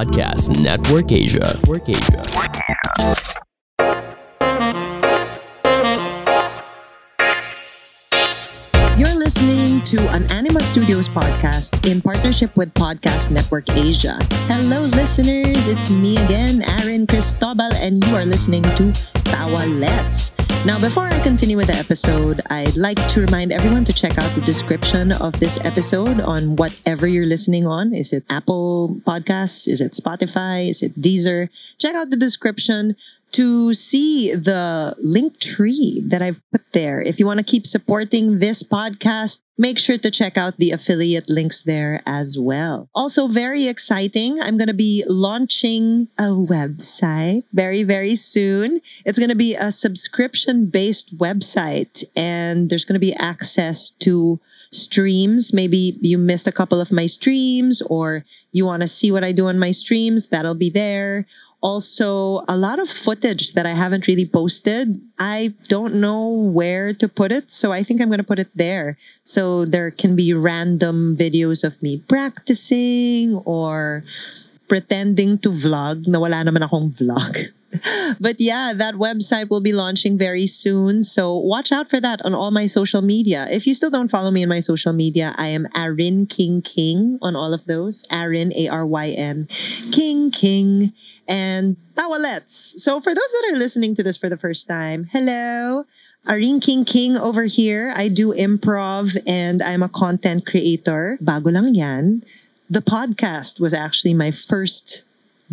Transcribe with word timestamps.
Podcast 0.00 0.58
Network 0.58 1.12
Asia. 1.12 1.60
Network 1.60 1.86
Asia. 1.90 2.22
You're 8.96 9.14
listening 9.14 9.84
to 9.84 10.08
an 10.08 10.24
Anima 10.32 10.62
Studios 10.62 11.06
podcast 11.06 11.86
in 11.86 12.00
partnership 12.00 12.56
with 12.56 12.72
Podcast 12.72 13.30
Network 13.30 13.68
Asia. 13.76 14.16
Hello, 14.48 14.86
listeners. 14.86 15.66
It's 15.66 15.90
me 15.90 16.16
again, 16.16 16.62
Aryn 16.80 17.06
Cristobal, 17.06 17.70
and 17.74 18.02
you 18.06 18.16
are 18.16 18.24
listening 18.24 18.62
to 18.80 18.96
Tawa 19.28 19.68
Let's. 19.78 20.32
Now, 20.66 20.78
before 20.78 21.06
I 21.06 21.18
continue 21.20 21.56
with 21.56 21.68
the 21.68 21.74
episode, 21.74 22.42
I'd 22.50 22.76
like 22.76 23.00
to 23.08 23.22
remind 23.22 23.50
everyone 23.50 23.82
to 23.84 23.94
check 23.94 24.18
out 24.18 24.30
the 24.34 24.42
description 24.42 25.10
of 25.10 25.40
this 25.40 25.58
episode 25.64 26.20
on 26.20 26.54
whatever 26.56 27.06
you're 27.06 27.24
listening 27.24 27.66
on. 27.66 27.94
Is 27.94 28.12
it 28.12 28.24
Apple 28.28 29.00
Podcasts? 29.06 29.66
Is 29.66 29.80
it 29.80 29.92
Spotify? 29.92 30.68
Is 30.68 30.82
it 30.82 31.00
Deezer? 31.00 31.48
Check 31.78 31.94
out 31.94 32.10
the 32.10 32.16
description 32.16 32.94
to 33.32 33.72
see 33.74 34.34
the 34.34 34.96
link 34.98 35.38
tree 35.38 36.02
that 36.06 36.20
I've 36.20 36.42
put 36.50 36.72
there. 36.72 37.00
If 37.00 37.18
you 37.18 37.26
want 37.26 37.38
to 37.38 37.44
keep 37.44 37.66
supporting 37.66 38.40
this 38.40 38.62
podcast, 38.62 39.40
make 39.56 39.78
sure 39.78 39.98
to 39.98 40.10
check 40.10 40.36
out 40.36 40.56
the 40.56 40.72
affiliate 40.72 41.30
links 41.30 41.62
there 41.62 42.02
as 42.06 42.36
well. 42.38 42.88
Also, 42.94 43.28
very 43.28 43.68
exciting. 43.68 44.40
I'm 44.40 44.56
going 44.56 44.68
to 44.68 44.74
be 44.74 45.04
launching 45.06 46.08
a 46.18 46.34
website 46.34 47.42
very, 47.52 47.84
very 47.84 48.16
soon. 48.16 48.80
It's 49.04 49.18
going 49.18 49.28
to 49.28 49.36
be 49.36 49.54
a 49.54 49.70
subscription 49.70 50.49
based 50.70 51.16
website 51.18 52.04
and 52.16 52.70
there's 52.70 52.84
going 52.84 52.98
to 52.98 53.02
be 53.02 53.14
access 53.14 53.90
to 54.02 54.40
streams. 54.70 55.52
Maybe 55.52 55.98
you 56.00 56.18
missed 56.18 56.46
a 56.46 56.52
couple 56.52 56.80
of 56.80 56.92
my 56.92 57.06
streams 57.06 57.82
or 57.82 58.24
you 58.52 58.66
want 58.66 58.82
to 58.82 58.88
see 58.88 59.10
what 59.10 59.24
I 59.24 59.32
do 59.32 59.46
on 59.46 59.58
my 59.58 59.70
streams. 59.70 60.26
That'll 60.26 60.58
be 60.58 60.70
there 60.70 61.26
also 61.62 62.42
a 62.48 62.56
lot 62.56 62.78
of 62.78 62.88
footage 62.88 63.52
that 63.52 63.66
I 63.66 63.72
haven't 63.72 64.06
really 64.06 64.26
posted. 64.26 65.00
I 65.18 65.54
don't 65.68 65.94
know 66.00 66.28
where 66.28 66.92
to 66.94 67.08
put 67.08 67.32
it, 67.32 67.50
so 67.50 67.72
I 67.72 67.82
think 67.82 68.00
I'm 68.00 68.08
going 68.08 68.18
to 68.20 68.24
put 68.24 68.38
it 68.38 68.50
there. 68.54 68.96
So 69.24 69.64
there 69.64 69.90
can 69.90 70.16
be 70.16 70.32
random 70.32 71.14
videos 71.16 71.62
of 71.62 71.82
me 71.82 72.02
practicing 72.08 73.36
or 73.44 74.04
pretending 74.68 75.38
to 75.38 75.50
vlog 75.50 76.08
na 76.08 76.18
wala 76.18 76.44
naman 76.44 76.64
akong 76.64 76.90
vlog. 76.92 77.52
but 78.20 78.40
yeah, 78.40 78.72
that 78.74 78.94
website 78.94 79.48
will 79.48 79.60
be 79.60 79.72
launching 79.72 80.18
very 80.18 80.46
soon. 80.46 81.02
So 81.02 81.36
watch 81.36 81.70
out 81.70 81.88
for 81.88 82.00
that 82.00 82.20
on 82.24 82.34
all 82.34 82.50
my 82.50 82.66
social 82.66 83.02
media. 83.02 83.46
If 83.50 83.66
you 83.66 83.74
still 83.74 83.90
don't 83.90 84.08
follow 84.08 84.30
me 84.30 84.42
in 84.42 84.48
my 84.48 84.60
social 84.60 84.92
media, 84.92 85.34
I 85.38 85.48
am 85.48 85.66
Aryn 85.74 86.28
King 86.28 86.62
King 86.62 87.18
on 87.22 87.36
all 87.36 87.54
of 87.54 87.66
those. 87.66 88.02
Aryn, 88.10 88.52
A 88.56 88.68
R 88.68 88.86
Y 88.86 89.10
N, 89.10 89.46
King 89.92 90.30
King, 90.30 90.92
and 91.28 91.76
Tawalets. 91.94 92.78
So 92.78 93.00
for 93.00 93.14
those 93.14 93.30
that 93.32 93.50
are 93.52 93.56
listening 93.56 93.94
to 93.96 94.02
this 94.02 94.16
for 94.16 94.28
the 94.28 94.38
first 94.38 94.68
time, 94.68 95.08
hello. 95.12 95.86
Aryn 96.26 96.60
King 96.60 96.84
King 96.84 97.16
over 97.16 97.44
here. 97.44 97.92
I 97.96 98.08
do 98.08 98.34
improv 98.34 99.16
and 99.26 99.62
I'm 99.62 99.82
a 99.82 99.88
content 99.88 100.44
creator. 100.44 101.18
Bago 101.22 101.52
lang 101.52 101.74
yan. 101.74 102.22
The 102.68 102.82
podcast 102.82 103.58
was 103.58 103.74
actually 103.74 104.14
my 104.14 104.30
first 104.30 105.02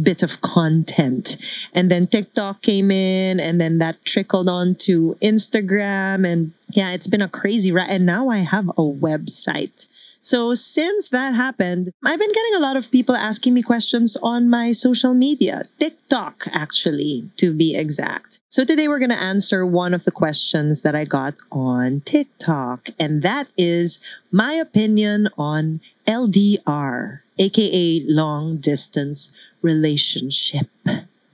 bit 0.01 0.23
of 0.23 0.41
content. 0.41 1.37
And 1.73 1.89
then 1.89 2.07
TikTok 2.07 2.61
came 2.61 2.91
in 2.91 3.39
and 3.39 3.59
then 3.59 3.77
that 3.79 4.03
trickled 4.05 4.49
on 4.49 4.75
to 4.75 5.17
Instagram. 5.21 6.27
And 6.27 6.53
yeah, 6.69 6.91
it's 6.91 7.07
been 7.07 7.21
a 7.21 7.29
crazy 7.29 7.71
ride. 7.71 7.89
And 7.89 8.05
now 8.05 8.29
I 8.29 8.39
have 8.39 8.69
a 8.69 8.83
website. 8.83 9.87
So 10.27 10.53
since 10.53 11.07
that 11.09 11.35
happened, 11.35 11.91
I've 12.03 12.19
been 12.19 12.33
getting 12.33 12.55
a 12.55 12.59
lot 12.59 12.75
of 12.75 12.91
people 12.91 13.15
asking 13.15 13.53
me 13.53 13.61
questions 13.61 14.17
on 14.21 14.49
my 14.49 14.73
social 14.73 15.13
media, 15.13 15.63
TikTok 15.79 16.43
actually, 16.51 17.29
to 17.37 17.53
be 17.53 17.77
exact. 17.77 18.41
So 18.49 18.65
today 18.65 18.89
we're 18.89 18.99
going 18.99 19.11
to 19.11 19.23
answer 19.23 19.65
one 19.65 19.93
of 19.93 20.03
the 20.03 20.11
questions 20.11 20.81
that 20.81 20.95
I 20.95 21.05
got 21.05 21.35
on 21.49 22.01
TikTok, 22.01 22.89
and 22.99 23.21
that 23.21 23.47
is 23.57 23.99
my 24.29 24.53
opinion 24.53 25.29
on 25.37 25.79
LDR, 26.05 27.19
aka 27.37 28.01
long 28.05 28.57
distance 28.57 29.31
relationship. 29.61 30.67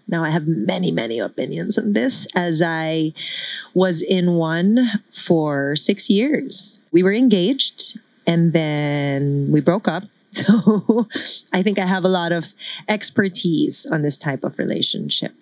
Now, 0.08 0.24
I 0.24 0.30
have 0.30 0.48
many, 0.48 0.92
many 0.92 1.20
opinions 1.20 1.78
on 1.78 1.94
this 1.94 2.28
as 2.36 2.62
I 2.64 3.14
was 3.74 4.02
in 4.02 4.34
one 4.34 5.02
for 5.12 5.76
six 5.76 6.10
years. 6.10 6.84
We 6.92 7.02
were 7.04 7.14
engaged 7.14 8.00
and 8.28 8.54
then 8.54 9.48
we 9.52 9.62
broke 9.62 9.88
up. 9.88 10.04
So 10.44 11.08
I 11.54 11.62
think 11.62 11.80
I 11.80 11.86
have 11.86 12.04
a 12.04 12.10
lot 12.10 12.32
of 12.32 12.54
expertise 12.88 13.86
on 13.86 14.02
this 14.02 14.18
type 14.18 14.44
of 14.44 14.58
relationship. 14.58 15.34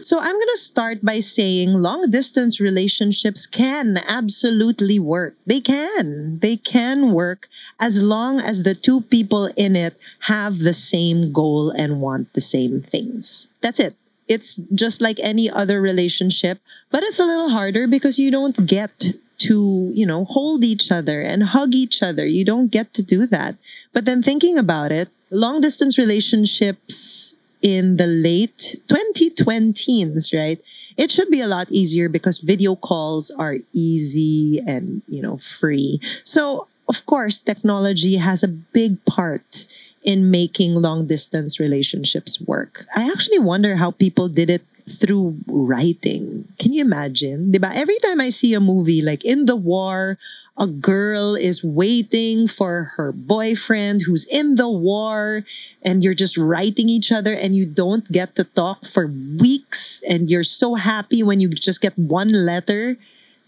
So 0.00 0.18
I'm 0.18 0.36
going 0.36 0.54
to 0.54 0.58
start 0.58 1.04
by 1.04 1.18
saying 1.20 1.74
long 1.74 2.10
distance 2.10 2.60
relationships 2.60 3.46
can 3.46 3.98
absolutely 4.06 4.98
work. 4.98 5.34
They 5.44 5.60
can. 5.60 6.38
They 6.38 6.56
can 6.56 7.12
work 7.12 7.48
as 7.80 8.00
long 8.00 8.40
as 8.40 8.62
the 8.62 8.74
two 8.74 9.00
people 9.02 9.50
in 9.56 9.74
it 9.74 9.98
have 10.30 10.60
the 10.60 10.72
same 10.74 11.32
goal 11.32 11.70
and 11.70 12.00
want 12.00 12.32
the 12.34 12.40
same 12.40 12.80
things. 12.80 13.48
That's 13.60 13.80
it. 13.80 13.94
It's 14.28 14.54
just 14.72 15.00
like 15.00 15.18
any 15.18 15.50
other 15.50 15.80
relationship, 15.80 16.60
but 16.90 17.02
it's 17.02 17.18
a 17.18 17.24
little 17.24 17.50
harder 17.50 17.88
because 17.88 18.16
you 18.16 18.30
don't 18.30 18.64
get 18.64 18.94
to, 19.40 19.90
you 19.94 20.06
know, 20.06 20.24
hold 20.24 20.64
each 20.64 20.92
other 20.92 21.20
and 21.20 21.42
hug 21.42 21.74
each 21.74 22.02
other. 22.02 22.26
You 22.26 22.44
don't 22.44 22.70
get 22.70 22.92
to 22.94 23.02
do 23.02 23.26
that. 23.26 23.56
But 23.92 24.04
then 24.04 24.22
thinking 24.22 24.58
about 24.58 24.92
it, 24.92 25.08
long 25.30 25.60
distance 25.60 25.98
relationships 25.98 27.36
in 27.62 27.96
the 27.96 28.06
late 28.06 28.76
2020s, 28.88 30.36
right? 30.36 30.60
It 30.96 31.10
should 31.10 31.30
be 31.30 31.40
a 31.40 31.48
lot 31.48 31.70
easier 31.70 32.08
because 32.08 32.38
video 32.38 32.74
calls 32.74 33.30
are 33.30 33.56
easy 33.72 34.62
and, 34.66 35.02
you 35.08 35.22
know, 35.22 35.36
free. 35.36 36.00
So, 36.24 36.68
of 36.88 37.04
course, 37.06 37.38
technology 37.38 38.16
has 38.16 38.42
a 38.42 38.48
big 38.48 39.04
part 39.04 39.66
in 40.02 40.30
making 40.30 40.74
long 40.74 41.06
distance 41.06 41.60
relationships 41.60 42.40
work. 42.40 42.86
I 42.96 43.10
actually 43.10 43.38
wonder 43.38 43.76
how 43.76 43.90
people 43.90 44.28
did 44.28 44.48
it 44.48 44.62
through 44.90 45.38
writing. 45.46 46.48
Can 46.58 46.72
you 46.72 46.82
imagine? 46.82 47.52
Diba? 47.52 47.70
Every 47.74 47.98
time 48.02 48.20
I 48.20 48.30
see 48.30 48.54
a 48.54 48.60
movie 48.60 49.02
like 49.02 49.24
in 49.24 49.46
the 49.46 49.56
war, 49.56 50.18
a 50.58 50.66
girl 50.66 51.34
is 51.34 51.62
waiting 51.64 52.46
for 52.46 52.96
her 52.96 53.12
boyfriend 53.12 54.02
who's 54.06 54.24
in 54.26 54.56
the 54.56 54.68
war 54.68 55.44
and 55.82 56.02
you're 56.02 56.14
just 56.14 56.36
writing 56.36 56.88
each 56.88 57.10
other 57.10 57.32
and 57.32 57.54
you 57.54 57.64
don't 57.64 58.10
get 58.12 58.34
to 58.36 58.44
talk 58.44 58.84
for 58.84 59.06
weeks 59.06 60.02
and 60.08 60.28
you're 60.30 60.44
so 60.44 60.74
happy 60.74 61.22
when 61.22 61.40
you 61.40 61.48
just 61.48 61.80
get 61.80 61.96
one 61.96 62.28
letter. 62.28 62.96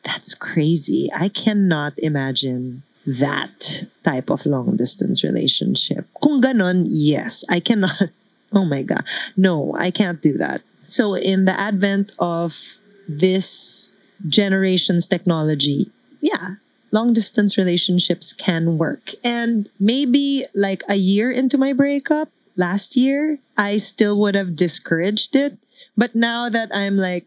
That's 0.04 0.34
crazy. 0.34 1.10
I 1.14 1.28
cannot 1.28 1.98
imagine 1.98 2.82
that 3.06 3.86
type 4.04 4.30
of 4.30 4.46
long 4.46 4.76
distance 4.76 5.22
relationship. 5.24 6.06
Kung 6.22 6.40
ganon, 6.40 6.86
yes, 6.88 7.44
I 7.48 7.60
cannot. 7.60 7.92
Oh 8.54 8.66
my 8.66 8.82
God. 8.82 9.00
No, 9.34 9.72
I 9.78 9.90
can't 9.90 10.20
do 10.20 10.36
that. 10.36 10.60
So, 10.86 11.14
in 11.14 11.44
the 11.44 11.58
advent 11.58 12.12
of 12.18 12.78
this 13.08 13.94
generation's 14.28 15.06
technology, 15.06 15.90
yeah, 16.20 16.62
long 16.92 17.12
distance 17.12 17.56
relationships 17.56 18.32
can 18.32 18.78
work. 18.78 19.10
And 19.24 19.68
maybe 19.80 20.44
like 20.54 20.82
a 20.88 20.94
year 20.94 21.30
into 21.30 21.58
my 21.58 21.72
breakup 21.72 22.28
last 22.56 22.96
year, 22.96 23.38
I 23.56 23.78
still 23.78 24.18
would 24.20 24.34
have 24.34 24.54
discouraged 24.54 25.34
it. 25.34 25.58
But 25.96 26.14
now 26.14 26.48
that 26.48 26.70
I'm 26.72 26.96
like, 26.96 27.26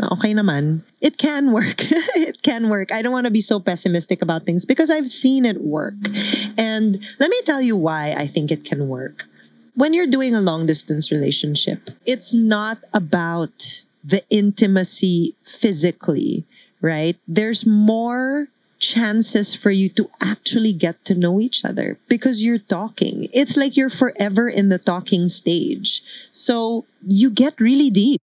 okay 0.00 0.34
naman, 0.34 0.82
it 1.00 1.16
can 1.16 1.52
work. 1.52 1.76
it 2.18 2.42
can 2.42 2.68
work. 2.68 2.92
I 2.92 3.02
don't 3.02 3.12
want 3.12 3.26
to 3.26 3.30
be 3.30 3.40
so 3.40 3.60
pessimistic 3.60 4.20
about 4.20 4.44
things 4.44 4.64
because 4.64 4.90
I've 4.90 5.08
seen 5.08 5.44
it 5.44 5.62
work. 5.62 5.94
And 6.58 7.04
let 7.18 7.30
me 7.30 7.40
tell 7.44 7.62
you 7.62 7.76
why 7.76 8.14
I 8.16 8.26
think 8.26 8.50
it 8.50 8.64
can 8.64 8.88
work 8.88 9.26
when 9.74 9.92
you're 9.94 10.06
doing 10.06 10.34
a 10.34 10.40
long 10.40 10.66
distance 10.66 11.10
relationship, 11.10 11.90
it's 12.06 12.32
not 12.32 12.78
about 12.92 13.84
the 14.02 14.22
intimacy 14.30 15.34
physically, 15.42 16.44
right? 16.80 17.16
There's 17.26 17.66
more 17.66 18.48
chances 18.78 19.54
for 19.54 19.70
you 19.70 19.88
to 19.88 20.10
actually 20.22 20.72
get 20.72 21.04
to 21.06 21.14
know 21.14 21.40
each 21.40 21.64
other 21.64 21.98
because 22.08 22.42
you're 22.42 22.58
talking. 22.58 23.28
It's 23.32 23.56
like 23.56 23.76
you're 23.76 23.88
forever 23.88 24.48
in 24.48 24.68
the 24.68 24.78
talking 24.78 25.28
stage. 25.28 26.02
So 26.30 26.84
you 27.06 27.30
get 27.30 27.58
really 27.60 27.90
deep. 27.90 28.20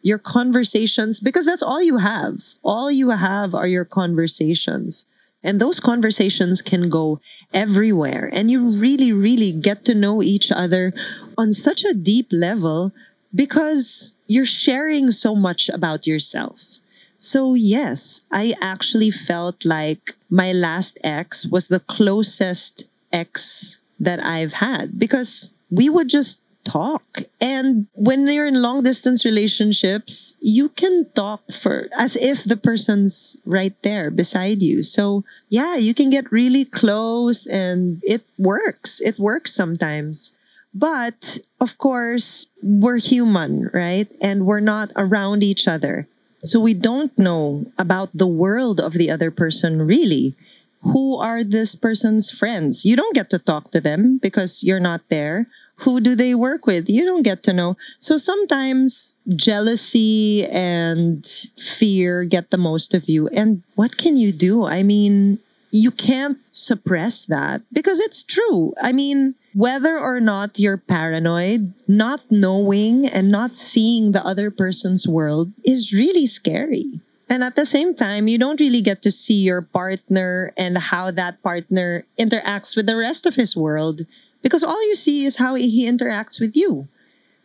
Your 0.00 0.18
conversations, 0.18 1.18
because 1.18 1.44
that's 1.44 1.62
all 1.62 1.82
you 1.82 1.96
have. 1.98 2.44
All 2.62 2.90
you 2.90 3.10
have 3.10 3.54
are 3.54 3.66
your 3.66 3.84
conversations. 3.84 5.06
And 5.42 5.60
those 5.60 5.80
conversations 5.80 6.62
can 6.62 6.88
go 6.88 7.20
everywhere. 7.54 8.28
And 8.32 8.50
you 8.50 8.70
really, 8.70 9.12
really 9.12 9.52
get 9.52 9.84
to 9.84 9.94
know 9.94 10.22
each 10.22 10.50
other 10.50 10.92
on 11.36 11.52
such 11.52 11.84
a 11.84 11.94
deep 11.94 12.28
level 12.32 12.92
because 13.34 14.14
you're 14.26 14.44
sharing 14.44 15.10
so 15.10 15.34
much 15.34 15.68
about 15.68 16.06
yourself. 16.06 16.80
So, 17.18 17.54
yes, 17.54 18.26
I 18.30 18.54
actually 18.60 19.10
felt 19.10 19.64
like 19.64 20.14
my 20.30 20.52
last 20.52 20.98
ex 21.02 21.46
was 21.46 21.66
the 21.66 21.80
closest 21.80 22.84
ex 23.12 23.78
that 23.98 24.22
I've 24.22 24.54
had 24.54 24.98
because 24.98 25.52
we 25.70 25.90
would 25.90 26.08
just 26.08 26.42
talk. 26.68 27.24
And 27.40 27.88
when 27.94 28.28
you're 28.28 28.46
in 28.46 28.62
long 28.62 28.82
distance 28.82 29.24
relationships, 29.24 30.34
you 30.40 30.68
can 30.68 31.10
talk 31.16 31.40
for 31.50 31.88
as 31.98 32.14
if 32.14 32.44
the 32.44 32.56
person's 32.56 33.36
right 33.44 33.74
there 33.82 34.10
beside 34.10 34.60
you. 34.60 34.82
So 34.82 35.24
yeah, 35.48 35.76
you 35.76 35.94
can 35.94 36.10
get 36.10 36.30
really 36.30 36.64
close 36.64 37.46
and 37.46 38.02
it 38.04 38.22
works. 38.36 39.00
It 39.00 39.18
works 39.18 39.54
sometimes. 39.54 40.36
But 40.74 41.38
of 41.60 41.78
course, 41.78 42.46
we're 42.62 43.00
human, 43.00 43.70
right? 43.72 44.06
And 44.20 44.44
we're 44.44 44.60
not 44.60 44.92
around 44.96 45.42
each 45.42 45.66
other. 45.66 46.06
So 46.44 46.60
we 46.60 46.74
don't 46.74 47.16
know 47.18 47.66
about 47.78 48.12
the 48.12 48.28
world 48.28 48.78
of 48.78 48.92
the 48.92 49.10
other 49.10 49.30
person 49.30 49.82
really. 49.82 50.36
Who 50.82 51.18
are 51.18 51.42
this 51.42 51.74
person's 51.74 52.30
friends? 52.30 52.84
You 52.84 52.94
don't 52.94 53.14
get 53.14 53.30
to 53.30 53.38
talk 53.38 53.72
to 53.72 53.80
them 53.80 54.18
because 54.22 54.62
you're 54.62 54.78
not 54.78 55.08
there. 55.08 55.48
Who 55.80 56.00
do 56.00 56.14
they 56.14 56.34
work 56.34 56.66
with? 56.66 56.88
You 56.88 57.04
don't 57.04 57.22
get 57.22 57.42
to 57.44 57.52
know. 57.52 57.76
So 57.98 58.16
sometimes 58.16 59.16
jealousy 59.28 60.44
and 60.46 61.24
fear 61.56 62.24
get 62.24 62.50
the 62.50 62.58
most 62.58 62.94
of 62.94 63.08
you. 63.08 63.28
And 63.28 63.62
what 63.74 63.96
can 63.96 64.16
you 64.16 64.32
do? 64.32 64.64
I 64.64 64.82
mean, 64.82 65.38
you 65.70 65.90
can't 65.90 66.38
suppress 66.50 67.24
that 67.26 67.62
because 67.72 68.00
it's 68.00 68.22
true. 68.22 68.72
I 68.82 68.92
mean, 68.92 69.34
whether 69.54 69.98
or 69.98 70.20
not 70.20 70.58
you're 70.58 70.78
paranoid, 70.78 71.74
not 71.86 72.24
knowing 72.30 73.06
and 73.06 73.30
not 73.30 73.56
seeing 73.56 74.12
the 74.12 74.24
other 74.24 74.50
person's 74.50 75.06
world 75.06 75.52
is 75.64 75.92
really 75.92 76.26
scary. 76.26 77.00
And 77.28 77.44
at 77.44 77.56
the 77.56 77.66
same 77.66 77.94
time, 77.94 78.26
you 78.26 78.38
don't 78.38 78.60
really 78.60 78.80
get 78.80 79.02
to 79.02 79.10
see 79.10 79.34
your 79.34 79.60
partner 79.60 80.52
and 80.56 80.78
how 80.78 81.10
that 81.10 81.42
partner 81.42 82.04
interacts 82.18 82.74
with 82.74 82.86
the 82.86 82.96
rest 82.96 83.26
of 83.26 83.34
his 83.34 83.54
world 83.54 84.06
because 84.48 84.64
all 84.64 84.80
you 84.88 84.94
see 84.94 85.26
is 85.26 85.36
how 85.36 85.54
he 85.54 85.86
interacts 85.86 86.40
with 86.40 86.56
you. 86.56 86.88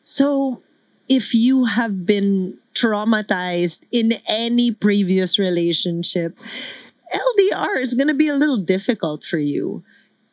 So 0.03 0.63
if 1.09 1.35
you 1.35 1.65
have 1.65 2.05
been 2.05 2.57
traumatized 2.73 3.83
in 3.91 4.13
any 4.25 4.71
previous 4.71 5.37
relationship, 5.37 6.39
LDR 7.11 7.81
is 7.81 7.93
going 7.93 8.07
to 8.07 8.13
be 8.13 8.29
a 8.29 8.39
little 8.39 8.57
difficult 8.57 9.25
for 9.25 9.37
you. 9.37 9.83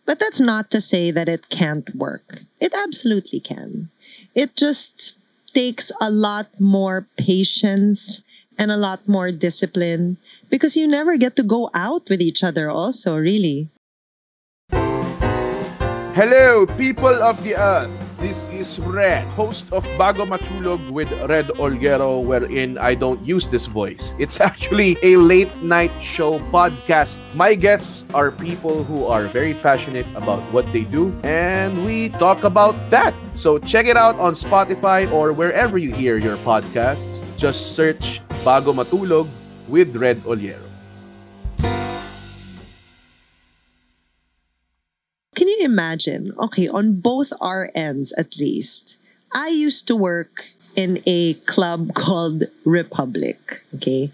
But 0.06 0.20
that's 0.20 0.40
not 0.40 0.70
to 0.70 0.80
say 0.80 1.10
that 1.10 1.28
it 1.28 1.48
can't 1.48 1.94
work. 1.94 2.42
It 2.60 2.72
absolutely 2.72 3.40
can. 3.40 3.90
It 4.34 4.54
just 4.54 5.18
takes 5.52 5.90
a 6.00 6.08
lot 6.08 6.48
more 6.60 7.08
patience 7.18 8.22
and 8.56 8.70
a 8.70 8.76
lot 8.76 9.08
more 9.08 9.32
discipline 9.32 10.18
because 10.48 10.76
you 10.76 10.86
never 10.86 11.16
get 11.16 11.34
to 11.34 11.42
go 11.42 11.68
out 11.74 12.08
with 12.08 12.22
each 12.22 12.44
other, 12.44 12.70
also, 12.70 13.16
really. 13.16 13.70
Hello, 16.20 16.68
people 16.76 17.16
of 17.24 17.40
the 17.42 17.56
earth. 17.56 17.88
This 18.20 18.52
is 18.52 18.76
Red, 18.76 19.24
host 19.40 19.72
of 19.72 19.88
Bago 19.96 20.28
Matulog 20.28 20.92
with 20.92 21.08
Red 21.24 21.48
Ollero, 21.56 22.20
wherein 22.20 22.76
I 22.76 22.92
don't 22.92 23.24
use 23.24 23.48
this 23.48 23.64
voice. 23.64 24.12
It's 24.20 24.36
actually 24.44 25.00
a 25.02 25.16
late 25.16 25.48
night 25.64 25.88
show 26.04 26.36
podcast. 26.52 27.24
My 27.32 27.54
guests 27.56 28.04
are 28.12 28.28
people 28.30 28.84
who 28.84 29.08
are 29.08 29.32
very 29.32 29.54
passionate 29.64 30.04
about 30.12 30.44
what 30.52 30.68
they 30.76 30.84
do, 30.84 31.08
and 31.24 31.86
we 31.88 32.12
talk 32.20 32.44
about 32.44 32.76
that. 32.92 33.16
So 33.32 33.56
check 33.56 33.86
it 33.88 33.96
out 33.96 34.20
on 34.20 34.36
Spotify 34.36 35.10
or 35.10 35.32
wherever 35.32 35.78
you 35.78 35.88
hear 35.88 36.20
your 36.20 36.36
podcasts. 36.44 37.16
Just 37.40 37.72
search 37.72 38.20
Bago 38.44 38.76
Matulog 38.76 39.24
with 39.72 39.96
Red 39.96 40.20
Ollero. 40.28 40.69
Imagine? 45.60 46.32
Okay, 46.38 46.68
on 46.68 47.00
both 47.00 47.32
our 47.40 47.70
ends 47.74 48.12
at 48.16 48.38
least. 48.38 48.98
I 49.32 49.48
used 49.48 49.86
to 49.88 49.96
work 49.96 50.52
in 50.76 51.00
a 51.06 51.34
club 51.44 51.94
called 51.94 52.44
Republiq. 52.64 53.62
Okay. 53.76 54.10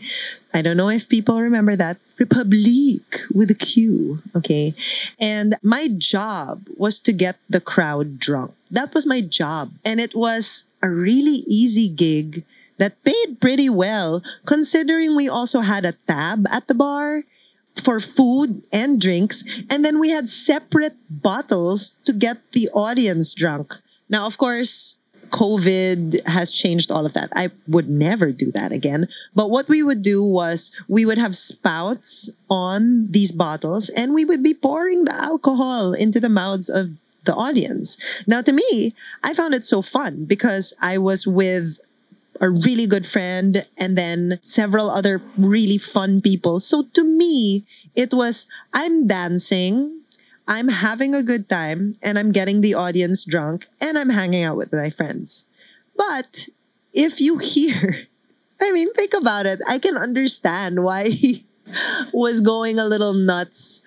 I 0.54 0.62
don't 0.62 0.76
know 0.76 0.88
if 0.88 1.08
people 1.08 1.40
remember 1.40 1.76
that. 1.76 1.98
Republiq 2.18 3.34
with 3.34 3.50
a 3.50 3.54
Q. 3.54 4.22
Okay. 4.34 4.74
And 5.18 5.54
my 5.62 5.88
job 5.88 6.66
was 6.76 6.98
to 7.00 7.12
get 7.12 7.36
the 7.48 7.60
crowd 7.60 8.18
drunk. 8.18 8.52
That 8.70 8.94
was 8.94 9.06
my 9.06 9.20
job. 9.20 9.72
And 9.84 10.00
it 10.00 10.14
was 10.14 10.64
a 10.82 10.90
really 10.90 11.44
easy 11.46 11.88
gig 11.88 12.44
that 12.78 13.02
paid 13.04 13.40
pretty 13.40 13.70
well 13.70 14.22
considering 14.44 15.16
we 15.16 15.28
also 15.28 15.60
had 15.60 15.84
a 15.84 15.96
tab 16.06 16.46
at 16.50 16.68
the 16.68 16.74
bar 16.74 17.24
for 17.80 18.00
food 18.00 18.64
and 18.72 19.00
drinks. 19.00 19.44
And 19.70 19.84
then 19.84 19.98
we 19.98 20.10
had 20.10 20.28
separate 20.28 20.94
bottles 21.10 21.92
to 22.04 22.12
get 22.12 22.38
the 22.52 22.68
audience 22.70 23.34
drunk. 23.34 23.74
Now, 24.08 24.26
of 24.26 24.38
course, 24.38 24.98
COVID 25.30 26.26
has 26.28 26.52
changed 26.52 26.90
all 26.90 27.04
of 27.04 27.12
that. 27.14 27.28
I 27.34 27.50
would 27.66 27.88
never 27.88 28.32
do 28.32 28.50
that 28.52 28.72
again. 28.72 29.08
But 29.34 29.50
what 29.50 29.68
we 29.68 29.82
would 29.82 30.02
do 30.02 30.22
was 30.24 30.70
we 30.88 31.04
would 31.04 31.18
have 31.18 31.36
spouts 31.36 32.30
on 32.48 33.10
these 33.10 33.32
bottles 33.32 33.88
and 33.90 34.14
we 34.14 34.24
would 34.24 34.42
be 34.42 34.54
pouring 34.54 35.04
the 35.04 35.14
alcohol 35.14 35.92
into 35.92 36.20
the 36.20 36.28
mouths 36.28 36.68
of 36.68 36.96
the 37.24 37.34
audience. 37.34 37.96
Now, 38.26 38.40
to 38.40 38.52
me, 38.52 38.94
I 39.22 39.34
found 39.34 39.54
it 39.54 39.64
so 39.64 39.82
fun 39.82 40.24
because 40.24 40.72
I 40.80 40.96
was 40.98 41.26
with 41.26 41.80
a 42.40 42.50
really 42.50 42.86
good 42.86 43.06
friend 43.06 43.66
and 43.78 43.96
then 43.96 44.38
several 44.42 44.90
other 44.90 45.22
really 45.36 45.78
fun 45.78 46.20
people. 46.20 46.60
So 46.60 46.82
to 46.94 47.04
me, 47.04 47.64
it 47.94 48.12
was 48.12 48.46
I'm 48.72 49.06
dancing, 49.06 50.02
I'm 50.46 50.68
having 50.68 51.14
a 51.14 51.22
good 51.22 51.48
time, 51.48 51.94
and 52.02 52.18
I'm 52.18 52.32
getting 52.32 52.60
the 52.60 52.74
audience 52.74 53.24
drunk, 53.24 53.66
and 53.80 53.98
I'm 53.98 54.10
hanging 54.10 54.44
out 54.44 54.56
with 54.56 54.72
my 54.72 54.90
friends. 54.90 55.46
But 55.96 56.48
if 56.92 57.20
you 57.20 57.38
hear, 57.52 58.06
I 58.60 58.72
mean, 58.72 58.92
think 58.94 59.14
about 59.14 59.46
it. 59.46 59.60
I 59.68 59.78
can 59.78 59.96
understand 59.96 60.82
why 60.82 61.08
he 61.08 61.44
was 62.12 62.40
going 62.40 62.78
a 62.78 62.86
little 62.86 63.14
nuts. 63.14 63.82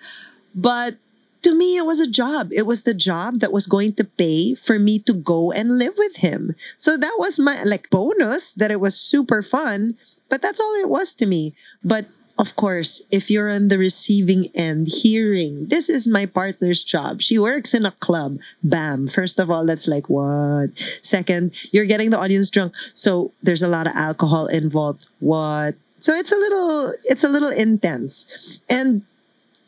But 0.54 0.96
to 1.42 1.54
me, 1.54 1.76
it 1.76 1.86
was 1.86 2.00
a 2.00 2.10
job. 2.10 2.50
It 2.52 2.66
was 2.66 2.82
the 2.82 2.94
job 2.94 3.40
that 3.40 3.52
was 3.52 3.66
going 3.66 3.94
to 3.94 4.04
pay 4.04 4.54
for 4.54 4.78
me 4.78 4.98
to 5.00 5.12
go 5.12 5.52
and 5.52 5.78
live 5.78 5.94
with 5.96 6.16
him. 6.16 6.54
So 6.76 6.96
that 6.96 7.16
was 7.18 7.38
my 7.38 7.62
like 7.62 7.90
bonus 7.90 8.52
that 8.52 8.70
it 8.70 8.80
was 8.80 8.96
super 8.96 9.42
fun, 9.42 9.96
but 10.28 10.42
that's 10.42 10.60
all 10.60 10.74
it 10.76 10.88
was 10.88 11.12
to 11.14 11.26
me. 11.26 11.54
But 11.82 12.06
of 12.38 12.56
course, 12.56 13.02
if 13.10 13.30
you're 13.30 13.50
on 13.50 13.68
the 13.68 13.76
receiving 13.76 14.46
end 14.54 14.88
hearing, 14.88 15.66
this 15.68 15.90
is 15.90 16.06
my 16.06 16.24
partner's 16.24 16.82
job. 16.82 17.20
She 17.20 17.38
works 17.38 17.74
in 17.74 17.84
a 17.84 17.92
club. 17.92 18.38
Bam. 18.64 19.08
First 19.08 19.38
of 19.38 19.50
all, 19.50 19.66
that's 19.66 19.86
like 19.86 20.08
what? 20.08 20.72
Second, 21.02 21.52
you're 21.70 21.84
getting 21.84 22.08
the 22.08 22.18
audience 22.18 22.48
drunk. 22.48 22.74
So 22.94 23.32
there's 23.42 23.60
a 23.60 23.68
lot 23.68 23.86
of 23.86 23.92
alcohol 23.94 24.46
involved. 24.46 25.04
What? 25.18 25.74
So 25.98 26.14
it's 26.14 26.32
a 26.32 26.36
little, 26.36 26.92
it's 27.04 27.24
a 27.24 27.28
little 27.28 27.50
intense. 27.50 28.58
And 28.70 29.02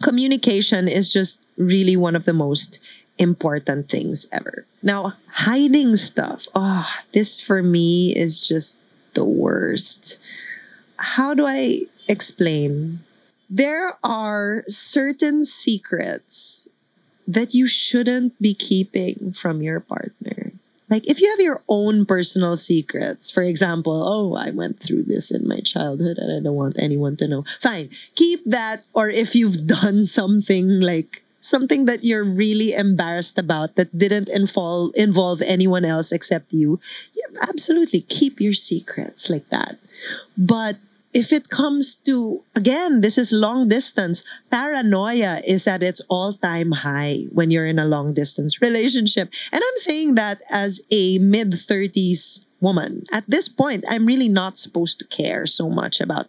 communication 0.00 0.88
is 0.88 1.12
just 1.12 1.41
really 1.56 1.96
one 1.96 2.16
of 2.16 2.24
the 2.24 2.32
most 2.32 2.78
important 3.18 3.88
things 3.88 4.26
ever. 4.32 4.66
Now, 4.82 5.14
hiding 5.32 5.96
stuff. 5.96 6.46
Oh, 6.54 6.88
this 7.12 7.40
for 7.40 7.62
me 7.62 8.14
is 8.16 8.46
just 8.46 8.78
the 9.14 9.24
worst. 9.24 10.18
How 10.98 11.34
do 11.34 11.46
I 11.46 11.82
explain? 12.08 13.00
There 13.48 13.92
are 14.02 14.64
certain 14.66 15.44
secrets 15.44 16.70
that 17.28 17.54
you 17.54 17.66
shouldn't 17.66 18.40
be 18.40 18.54
keeping 18.54 19.32
from 19.32 19.62
your 19.62 19.80
partner. 19.80 20.52
Like 20.88 21.08
if 21.08 21.22
you 21.22 21.30
have 21.30 21.40
your 21.40 21.62
own 21.68 22.04
personal 22.04 22.58
secrets, 22.58 23.30
for 23.30 23.42
example, 23.42 23.94
oh, 23.94 24.36
I 24.36 24.50
went 24.50 24.78
through 24.78 25.04
this 25.04 25.30
in 25.30 25.48
my 25.48 25.60
childhood 25.60 26.18
and 26.18 26.30
I 26.30 26.44
don't 26.44 26.54
want 26.54 26.78
anyone 26.78 27.16
to 27.16 27.28
know. 27.28 27.44
Fine, 27.60 27.88
keep 28.14 28.44
that. 28.44 28.84
Or 28.92 29.08
if 29.08 29.34
you've 29.34 29.66
done 29.80 30.04
something 30.04 30.80
like 30.80 31.21
something 31.52 31.84
that 31.84 32.00
you're 32.08 32.24
really 32.24 32.72
embarrassed 32.72 33.36
about 33.36 33.76
that 33.76 33.92
didn't 33.92 34.28
involve 34.32 34.96
involve 34.96 35.44
anyone 35.44 35.84
else 35.84 36.08
except 36.16 36.52
you, 36.60 36.80
yeah, 37.12 37.28
absolutely 37.50 38.00
keep 38.00 38.40
your 38.40 38.56
secrets 38.56 39.28
like 39.28 39.48
that. 39.52 39.76
But 40.32 40.80
if 41.12 41.28
it 41.32 41.52
comes 41.52 41.94
to 41.94 42.40
again 42.56 43.04
this 43.04 43.20
is 43.20 43.36
long 43.36 43.68
distance 43.68 44.24
paranoia 44.50 45.44
is 45.46 45.68
at 45.68 45.82
its 45.84 46.00
all-time 46.08 46.72
high 46.88 47.28
when 47.36 47.52
you're 47.52 47.68
in 47.68 47.78
a 47.78 47.84
long 47.84 48.14
distance 48.16 48.62
relationship 48.64 49.28
and 49.52 49.60
i'm 49.60 49.78
saying 49.88 50.14
that 50.16 50.40
as 50.48 50.80
a 50.90 51.18
mid 51.20 51.52
30s 51.52 52.48
woman. 52.62 53.02
At 53.12 53.24
this 53.26 53.48
point, 53.48 53.84
I'm 53.90 54.06
really 54.06 54.28
not 54.28 54.56
supposed 54.56 54.98
to 55.00 55.06
care 55.06 55.44
so 55.46 55.68
much 55.68 56.00
about 56.00 56.28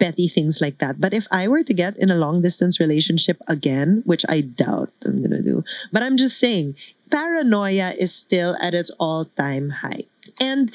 petty 0.00 0.26
things 0.26 0.60
like 0.60 0.78
that. 0.78 1.00
But 1.00 1.12
if 1.12 1.26
I 1.30 1.46
were 1.46 1.62
to 1.62 1.74
get 1.74 1.96
in 1.98 2.10
a 2.10 2.16
long 2.16 2.40
distance 2.40 2.80
relationship 2.80 3.40
again, 3.46 4.02
which 4.06 4.24
I 4.28 4.40
doubt 4.40 4.90
I'm 5.04 5.18
going 5.18 5.36
to 5.36 5.42
do, 5.42 5.62
but 5.92 6.02
I'm 6.02 6.16
just 6.16 6.38
saying, 6.38 6.74
paranoia 7.10 7.92
is 7.98 8.14
still 8.14 8.56
at 8.60 8.74
its 8.74 8.90
all 8.98 9.26
time 9.26 9.84
high. 9.84 10.04
And 10.40 10.74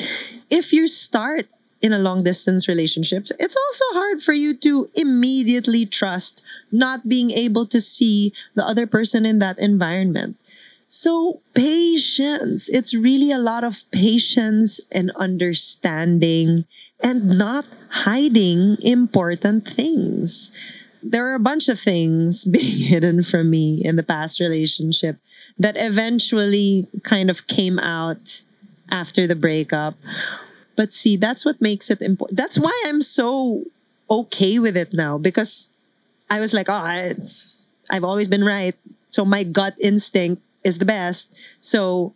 if 0.49 0.71
you 0.71 0.87
start 0.87 1.47
in 1.81 1.93
a 1.93 1.99
long 1.99 2.23
distance 2.23 2.67
relationship, 2.67 3.25
it's 3.39 3.57
also 3.57 3.85
hard 3.93 4.21
for 4.21 4.33
you 4.33 4.55
to 4.55 4.85
immediately 4.95 5.85
trust 5.85 6.43
not 6.71 7.09
being 7.09 7.31
able 7.31 7.65
to 7.65 7.81
see 7.81 8.33
the 8.53 8.63
other 8.63 8.85
person 8.85 9.25
in 9.25 9.39
that 9.39 9.57
environment. 9.57 10.37
So, 10.91 11.39
patience. 11.53 12.67
It's 12.67 12.93
really 12.93 13.31
a 13.31 13.37
lot 13.37 13.63
of 13.63 13.89
patience 13.91 14.81
and 14.91 15.09
understanding 15.11 16.65
and 17.01 17.37
not 17.37 17.63
hiding 18.03 18.75
important 18.83 19.65
things. 19.65 20.51
There 21.01 21.25
are 21.31 21.33
a 21.33 21.39
bunch 21.39 21.69
of 21.69 21.79
things 21.79 22.43
being 22.57 22.89
hidden 22.89 23.23
from 23.23 23.49
me 23.49 23.81
in 23.85 23.95
the 23.95 24.03
past 24.03 24.41
relationship 24.41 25.15
that 25.57 25.77
eventually 25.77 26.87
kind 27.03 27.29
of 27.29 27.47
came 27.47 27.79
out 27.79 28.41
after 28.89 29.25
the 29.25 29.35
breakup. 29.37 29.95
But 30.75 30.91
see, 30.91 31.15
that's 31.15 31.45
what 31.45 31.61
makes 31.61 31.89
it 31.89 32.01
important. 32.01 32.37
That's 32.37 32.59
why 32.59 32.83
I'm 32.85 33.01
so 33.01 33.63
okay 34.09 34.59
with 34.59 34.75
it 34.75 34.93
now 34.93 35.17
because 35.17 35.69
I 36.29 36.41
was 36.41 36.53
like, 36.53 36.67
oh, 36.67 36.85
it's 36.85 37.67
I've 37.89 38.03
always 38.03 38.27
been 38.27 38.43
right. 38.43 38.75
So 39.07 39.23
my 39.23 39.43
gut 39.43 39.75
instinct 39.79 40.43
is 40.63 40.77
the 40.77 40.85
best. 40.85 41.35
So, 41.59 42.13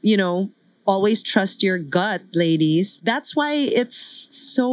you 0.00 0.16
know, 0.16 0.50
always 0.86 1.22
trust 1.22 1.62
your 1.62 1.78
gut, 1.78 2.22
ladies. 2.34 3.00
That's 3.04 3.36
why 3.36 3.54
it's 3.54 3.98
so 4.32 4.68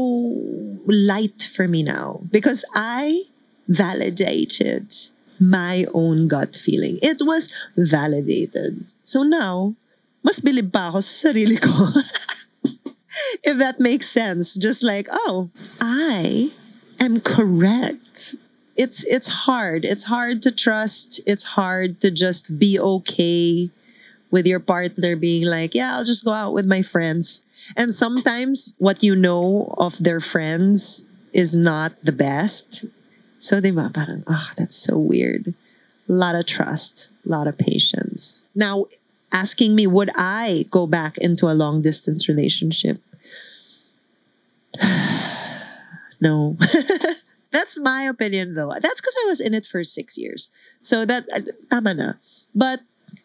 light 0.87 1.43
for 1.53 1.67
me 1.67 1.83
now 1.83 2.21
because 2.31 2.65
I 2.73 3.23
validated 3.67 4.93
my 5.39 5.85
own 5.93 6.27
gut 6.27 6.55
feeling. 6.55 6.97
It 7.01 7.21
was 7.21 7.53
validated. 7.77 8.85
So 9.03 9.23
now, 9.23 9.75
mas 10.23 10.39
bilib 10.39 10.73
pa 10.73 10.89
ako 10.89 10.99
sa 10.99 11.31
sarili 11.31 11.55
ko. 11.61 11.71
if 13.43 13.57
that 13.57 13.79
makes 13.79 14.09
sense. 14.09 14.53
Just 14.55 14.83
like, 14.83 15.07
oh, 15.11 15.49
I 15.79 16.51
am 16.99 17.21
correct 17.21 18.35
it's 18.79 19.03
it's 19.03 19.27
hard. 19.45 19.83
It's 19.83 20.05
hard 20.05 20.41
to 20.43 20.51
trust. 20.51 21.19
It's 21.27 21.59
hard 21.59 21.99
to 21.99 22.09
just 22.09 22.57
be 22.57 22.79
okay 22.79 23.69
with 24.31 24.47
your 24.47 24.61
partner 24.61 25.17
being 25.17 25.45
like, 25.45 25.75
yeah, 25.75 25.97
I'll 25.97 26.05
just 26.05 26.23
go 26.23 26.31
out 26.31 26.53
with 26.53 26.65
my 26.65 26.81
friends. 26.81 27.41
And 27.75 27.93
sometimes 27.93 28.75
what 28.79 29.03
you 29.03 29.17
know 29.17 29.75
of 29.77 30.01
their 30.01 30.21
friends 30.21 31.03
is 31.33 31.53
not 31.53 31.91
the 32.01 32.13
best. 32.13 32.85
So 33.37 33.59
they 33.59 33.71
parang, 33.71 34.23
oh, 34.27 34.51
that's 34.57 34.77
so 34.77 34.97
weird. 34.97 35.53
A 36.07 36.13
lot 36.13 36.35
of 36.35 36.45
trust, 36.45 37.09
a 37.25 37.29
lot 37.29 37.47
of 37.47 37.57
patience. 37.57 38.45
Now, 38.55 38.85
asking 39.31 39.75
me, 39.75 39.87
would 39.87 40.09
I 40.15 40.63
go 40.71 40.87
back 40.87 41.17
into 41.17 41.47
a 41.47 41.53
long 41.53 41.81
distance 41.81 42.29
relationship? 42.29 43.01
no. 46.21 46.55
That's 47.51 47.79
my 47.79 48.03
opinion 48.03 48.55
though. 48.55 48.73
That's 48.79 49.01
because 49.01 49.15
I 49.23 49.27
was 49.27 49.41
in 49.41 49.53
it 49.53 49.65
for 49.65 49.83
six 49.83 50.17
years. 50.17 50.49
So 50.81 51.05
that, 51.05 51.25
uh, 51.33 51.41
tama 51.69 51.93
na. 51.93 52.13
But 52.53 52.81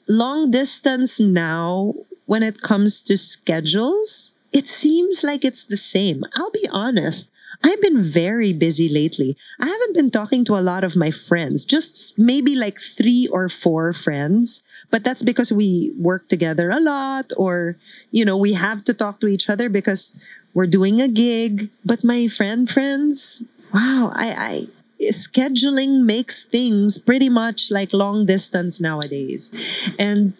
long 0.09 0.51
distance 0.51 1.21
now, 1.21 1.95
when 2.27 2.43
it 2.43 2.63
comes 2.63 3.03
to 3.05 3.17
schedules, 3.19 4.33
it 4.53 4.69
seems 4.69 5.23
like 5.23 5.45
it's 5.45 5.65
the 5.65 5.77
same. 5.77 6.25
I'll 6.37 6.51
be 6.51 6.67
honest. 6.73 7.31
I've 7.63 7.81
been 7.81 8.03
very 8.03 8.53
busy 8.53 8.89
lately. 8.89 9.37
I 9.61 9.67
haven't 9.67 9.95
been 9.95 10.11
talking 10.11 10.45
to 10.47 10.55
a 10.55 10.65
lot 10.65 10.85
of 10.85 10.97
my 10.97 11.11
friends, 11.11 11.65
just 11.65 12.19
maybe 12.19 12.57
like 12.57 12.79
three 12.79 13.29
or 13.31 13.49
four 13.49 13.93
friends. 13.93 14.63
But 14.91 15.05
that's 15.05 15.23
because 15.23 15.53
we 15.53 15.95
work 15.99 16.29
together 16.29 16.71
a 16.71 16.81
lot 16.81 17.33
or, 17.37 17.77
you 18.11 18.25
know, 18.25 18.37
we 18.37 18.55
have 18.55 18.85
to 18.85 18.95
talk 18.95 19.21
to 19.21 19.29
each 19.29 19.49
other 19.49 19.69
because 19.69 20.19
we're 20.53 20.67
doing 20.67 21.01
a 21.01 21.09
gig. 21.09 21.71
But 21.85 22.05
my 22.05 22.27
friend 22.27 22.69
friends, 22.69 23.45
wow, 23.75 24.13
I, 24.15 24.31
I 24.39 24.67
scheduling 25.11 26.05
makes 26.05 26.43
things 26.43 26.97
pretty 26.97 27.29
much 27.29 27.71
like 27.71 27.93
long 27.93 28.25
distance 28.25 28.81
nowadays. 28.81 29.51
And 29.99 30.35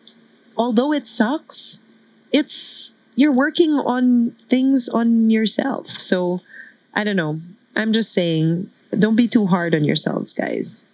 although 0.57 0.93
it 0.93 1.07
sucks, 1.07 1.83
it's 2.33 2.95
you're 3.17 3.33
working 3.33 3.73
on 3.73 4.31
things 4.49 4.89
on 4.89 5.31
yourself. 5.31 5.87
So 5.87 6.39
I 6.95 7.05
don't 7.05 7.17
know. 7.17 7.41
I'm 7.77 7.93
just 7.93 8.13
saying, 8.13 8.71
don't 8.97 9.17
be 9.17 9.27
too 9.27 9.47
hard 9.47 9.75
on 9.75 9.85
yourselves, 9.85 10.33
guys. 10.33 10.87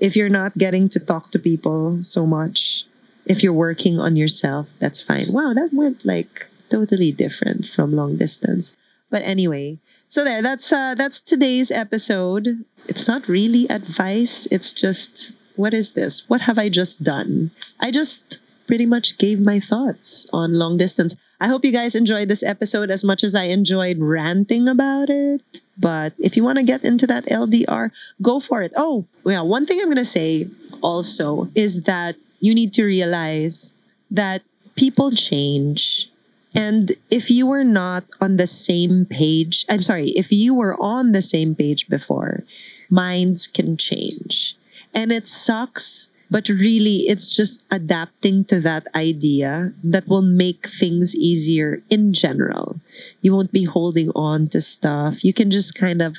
If 0.00 0.14
you're 0.14 0.28
not 0.28 0.54
getting 0.54 0.88
to 0.90 1.00
talk 1.00 1.32
to 1.32 1.38
people 1.38 2.02
so 2.04 2.24
much, 2.24 2.86
if 3.26 3.42
you're 3.42 3.52
working 3.52 3.98
on 3.98 4.14
yourself, 4.14 4.70
that's 4.78 5.00
fine. 5.00 5.26
Wow, 5.30 5.52
that 5.54 5.70
went 5.72 6.04
like 6.04 6.48
totally 6.68 7.10
different 7.10 7.66
from 7.66 7.92
long 7.92 8.16
distance. 8.16 8.76
But 9.10 9.22
anyway, 9.22 9.78
so 10.08 10.24
there, 10.24 10.42
that's 10.42 10.72
uh, 10.72 10.94
that's 10.96 11.20
today's 11.20 11.70
episode. 11.70 12.64
It's 12.88 13.06
not 13.06 13.28
really 13.28 13.66
advice. 13.68 14.48
It's 14.50 14.72
just 14.72 15.32
what 15.56 15.74
is 15.74 15.92
this? 15.92 16.28
What 16.28 16.42
have 16.42 16.58
I 16.58 16.68
just 16.68 17.04
done? 17.04 17.50
I 17.78 17.90
just 17.90 18.38
pretty 18.66 18.86
much 18.86 19.18
gave 19.18 19.40
my 19.40 19.60
thoughts 19.60 20.28
on 20.32 20.58
long 20.58 20.76
distance. 20.76 21.16
I 21.40 21.48
hope 21.48 21.64
you 21.64 21.72
guys 21.72 21.94
enjoyed 21.94 22.28
this 22.28 22.42
episode 22.42 22.90
as 22.90 23.04
much 23.04 23.22
as 23.22 23.34
I 23.34 23.44
enjoyed 23.44 23.98
ranting 23.98 24.66
about 24.66 25.08
it. 25.10 25.42
But 25.78 26.12
if 26.18 26.36
you 26.36 26.44
want 26.44 26.58
to 26.58 26.64
get 26.64 26.84
into 26.84 27.06
that 27.06 27.26
LDR, 27.26 27.90
go 28.20 28.40
for 28.40 28.62
it. 28.62 28.72
Oh, 28.76 29.06
yeah, 29.24 29.42
one 29.42 29.66
thing 29.66 29.78
I'm 29.78 29.86
going 29.86 29.96
to 29.96 30.04
say 30.04 30.48
also 30.82 31.48
is 31.54 31.84
that 31.84 32.16
you 32.40 32.54
need 32.54 32.72
to 32.74 32.84
realize 32.84 33.76
that 34.10 34.42
people 34.74 35.10
change 35.12 36.10
and 36.54 36.92
if 37.10 37.30
you 37.30 37.46
were 37.46 37.64
not 37.64 38.04
on 38.20 38.36
the 38.36 38.46
same 38.46 39.04
page, 39.04 39.66
I'm 39.68 39.82
sorry, 39.82 40.10
if 40.10 40.32
you 40.32 40.54
were 40.54 40.76
on 40.80 41.12
the 41.12 41.22
same 41.22 41.54
page 41.54 41.88
before, 41.88 42.44
minds 42.90 43.46
can 43.46 43.76
change. 43.76 44.56
And 44.94 45.12
it 45.12 45.28
sucks, 45.28 46.10
but 46.30 46.48
really 46.48 47.04
it's 47.08 47.28
just 47.28 47.66
adapting 47.70 48.44
to 48.46 48.60
that 48.60 48.86
idea 48.94 49.74
that 49.84 50.08
will 50.08 50.22
make 50.22 50.68
things 50.68 51.14
easier 51.14 51.82
in 51.90 52.12
general. 52.12 52.80
You 53.20 53.34
won't 53.34 53.52
be 53.52 53.64
holding 53.64 54.10
on 54.14 54.48
to 54.48 54.60
stuff. 54.60 55.24
You 55.24 55.32
can 55.32 55.50
just 55.50 55.74
kind 55.74 56.00
of 56.00 56.16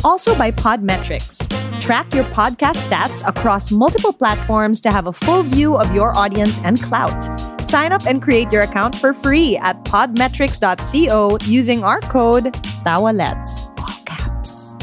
Also 0.03 0.37
by 0.37 0.51
Podmetrics 0.51 1.65
Track 1.85 2.15
your 2.15 2.25
podcast 2.33 2.89
stats 2.89 3.23
across 3.29 3.71
multiple 3.71 4.15
platforms 4.15 4.81
to 4.81 4.91
have 4.91 5.07
a 5.07 5.13
full 5.13 5.43
view 5.43 5.77
of 5.77 5.95
your 5.95 6.17
audience 6.17 6.59
and 6.65 6.83
clout. 6.83 7.21
Sign 7.61 7.93
up 7.93 8.07
and 8.07 8.23
create 8.23 8.51
your 8.51 8.63
account 8.63 8.97
for 8.97 9.13
free 9.13 9.59
at 9.59 9.85
podmetrics.co 9.85 11.37
using 11.43 11.85
our 11.85 12.01
code 12.01 12.55
TAWALETS. 12.87 13.69
All 13.79 14.05
caps. 14.07 14.77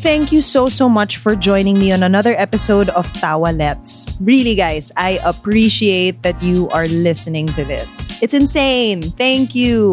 Thank 0.00 0.32
you 0.32 0.40
so, 0.40 0.70
so 0.70 0.88
much 0.88 1.18
for 1.18 1.36
joining 1.36 1.78
me 1.78 1.92
on 1.92 2.02
another 2.02 2.34
episode 2.38 2.88
of 2.88 3.06
Tawalets. 3.12 4.16
Really, 4.18 4.54
guys, 4.54 4.90
I 4.96 5.20
appreciate 5.22 6.22
that 6.22 6.42
you 6.42 6.70
are 6.70 6.86
listening 6.86 7.46
to 7.48 7.64
this. 7.66 8.16
It's 8.22 8.32
insane. 8.32 9.02
Thank 9.02 9.54
you. 9.54 9.92